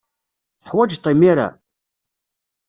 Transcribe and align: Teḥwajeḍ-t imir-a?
Teḥwajeḍ-t 0.63 1.05
imir-a? 1.11 1.47